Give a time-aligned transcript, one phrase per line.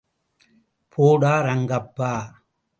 [0.97, 2.13] போடா ரங்கப்பா!